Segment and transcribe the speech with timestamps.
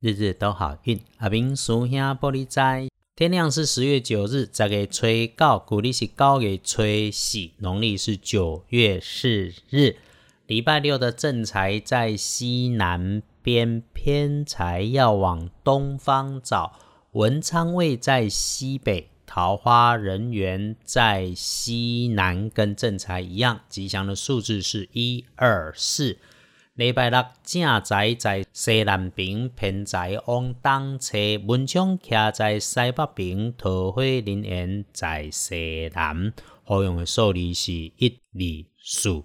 [0.00, 0.98] 日日都好运。
[1.18, 9.96] 阿明属下玻璃斋，天亮是十月九日，十月初九，古历是九月初四，农历是九月四日。
[10.46, 16.72] 礼拜六的正财在西南边，偏财要往东方找。
[17.12, 23.60] 文昌位在西北，桃花人缘在西南，跟正财一样。
[23.68, 26.16] 吉祥的数字是一二四。
[26.80, 31.18] 礼拜六正宅在西南边，偏宅往东侧。
[31.46, 36.32] 文昌徛在西北边，桃花人缘在西南。
[36.64, 39.22] 好用的数字是一二四。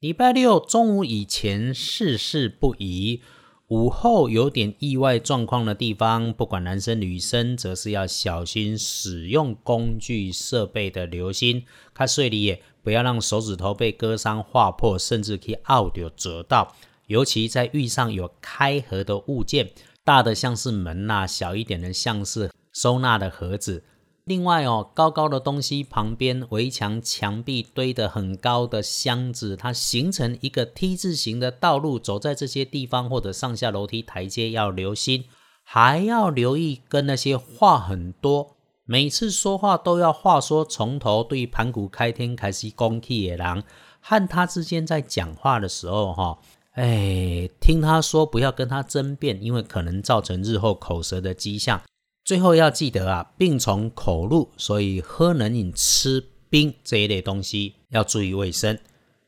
[0.00, 3.22] 礼拜六中午以前事事不宜，
[3.68, 11.64] 午后有点意外状况的地方，不管男生女生，则是要小心使用工具设备的留心。
[11.94, 16.74] 看碎里也不要让手指头被割伤、划破，甚至可以拗掉、折到。
[17.08, 19.72] 尤其在遇上有开合的物件，
[20.04, 23.84] 大的像是门呐，小一点的像是收纳的盒子。
[24.24, 35.24] 另外哦，高高的东西旁边，围墙墙壁堆的很高的箱子，它形成一个 T 字形的道路，走在这些地方或者上下楼梯台阶要留心，
[35.64, 43.62] 还要留意跟那些话很多，每次说话都要话说从头，对盘古开天开始攻气野狼
[44.00, 46.38] 和他之间在讲话的时候哈，
[46.78, 51.82] 哎，听他说不要跟他争辩，因为可能造成日后口舌的迹象。
[52.24, 58.78] 最后要记得啊，病从口入，所以喝冷饮、吃冰这一类东西要注意卫生。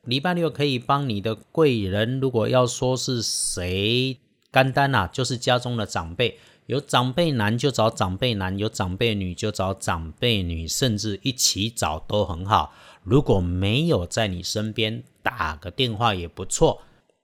[0.05, 4.17] 礼拜六可以帮你的贵人，如果要说是谁，
[4.53, 6.39] 干单呐，就是家中的长辈。
[6.67, 12.73] 有长辈男就找长辈男，有长辈女就找长辈女，甚至一起找都很好。
[13.03, 16.83] 如果没有在你身边，打个电话也不错。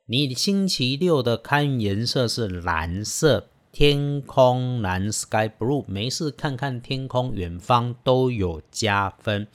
[0.09, 3.49] 你星期六的开运颜色是蓝色。
[3.73, 9.49] 天空蓝 sky blue，没事看看天空，远方都有加分。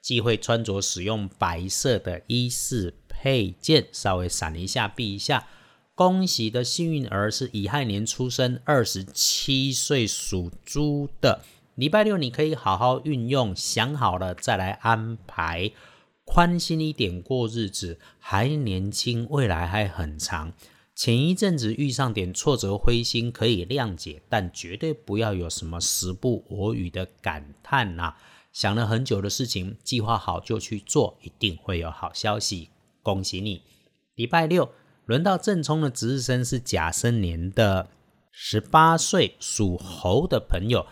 [0.00, 5.46] 忌讳穿着使用白色的衣饰配件，稍微闪一下避一下。
[5.94, 11.42] 恭喜的幸运儿是乙亥年出生，二十七岁属猪的。
[11.74, 15.70] 礼拜六你可以好好运用，想好了再来安排，
[16.30, 17.98] 宽心一点过日子。
[18.18, 20.52] 还年轻，未来还很长。
[20.94, 28.14] 前一阵子遇上点挫折、灰心，可以谅解，但绝对不要有什么时不我与的感叹呐！
[28.52, 32.68] 想了很久的事情，计划好就去做，一定会有好消息。
[33.02, 33.62] 恭喜你！
[34.14, 34.70] 礼拜六
[35.06, 37.88] 轮到正冲的值日生是甲申年的
[38.30, 40.86] 十八岁属猴的朋友。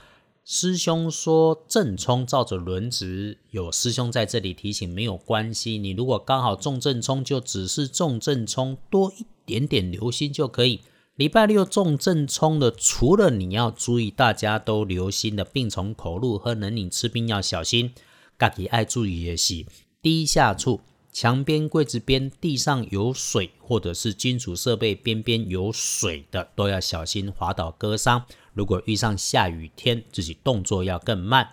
[0.48, 5.76] 师兄说正冲照着轮值，有师兄在这里提醒，没有关系。
[5.76, 9.26] 你如果刚好中正冲，就只是中正冲多一。
[9.44, 10.82] 点点留心就可以。
[11.16, 17.92] 礼拜六重正冲的，除了你要注意，大家都留心的病从口入，喝冷饮吃冰要小心。
[18.38, 19.66] 自己爱注意的是，
[20.00, 20.80] 低下处、
[21.18, 28.26] 墙边、柜子边、地上有水，或者是金属设备边边有水的，都要小心滑倒割伤。
[28.52, 31.52] 如果遇上下雨天，自己动作要更慢。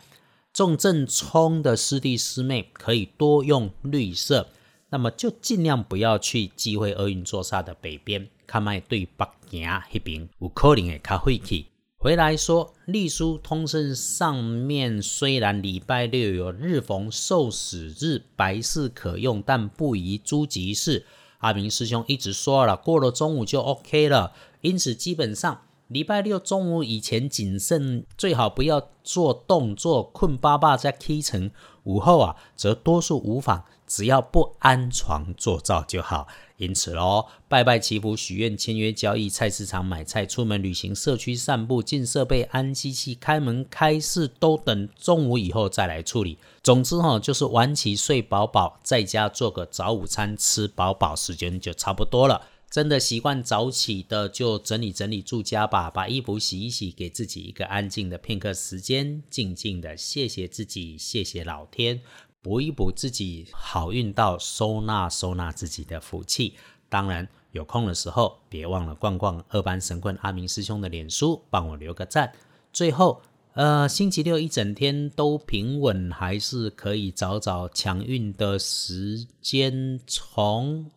[0.51, 4.49] 重正冲的师弟师妹可以多用绿色。
[4.89, 11.67] 那么就尽量不要去忌讳厄运坐煞的北边，看卖对北行那边有可能会较晦气。
[12.03, 21.05] 回来说，隶书通胜上面虽然礼拜六有日逢受死日，白事可用，但不宜诸吉事。
[21.37, 31.51] 阿明师兄一直说了，过了中午就 OK 了，因此基本上礼拜六中午以前谨慎，最好不要做动作，困巴巴再起程。
[31.83, 33.63] 午后啊，则多数无妨。
[33.85, 36.27] 只要不安床坐灶就好，
[36.57, 46.39] 因此喽，拜拜祈福、许愿、签约交易、菜市场买菜、出门旅行、社区散步、进设备、安机器、开门开市，都等中午以后再来处理。
[46.63, 52.41] 总之哈，就是晚起睡饱饱，在家做个早午餐吃饱饱，时间就差不多了。
[52.73, 62.01] 真的习惯早起的，就整理整理住家吧，把衣服洗一洗，给自己一个安静的片刻时间，静静的谢谢自己，谢谢老天。
[62.41, 66.55] 补一补自己好运到收纳收纳自己的福气。
[66.89, 72.33] 当然有空的时候，别忘了逛逛二班神棍阿明师兄的脸书，帮我留个赞。
[72.73, 73.21] 最后，
[73.53, 80.89] 呃，星期六一整天都平稳，还是可以找找强运的时间，从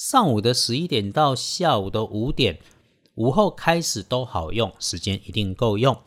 [0.00, 2.60] 上午的十一点到下午的五点，
[3.16, 6.00] 午后开始都好用，时间一定够用。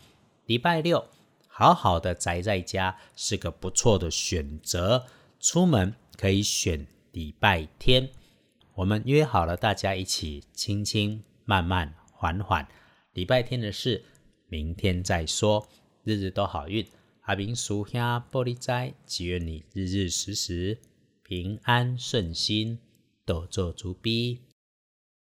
[0.45, 1.05] 礼拜六。
[1.45, 5.07] 好好的宅在家是个不错的选择，
[5.41, 8.07] 出门可以选礼拜天。
[8.75, 12.65] 我们约好了，大家一起轻轻、慢慢、缓缓
[13.11, 14.05] 礼拜天的事，
[14.47, 15.67] 明天再说。
[16.05, 16.87] 日日都好运，
[17.23, 17.99] 阿明叔兄
[18.31, 20.79] 玻璃斋，祈愿你日日时时
[21.21, 22.79] 平安顺心，
[23.25, 24.50] 多做主逼。